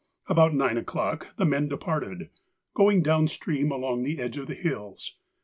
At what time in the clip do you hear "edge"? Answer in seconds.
4.19-4.35